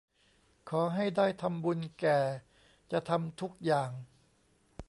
[0.69, 2.19] ขอให้ได้ทำบุญแก่
[2.91, 3.91] จะทำทุกอย่าง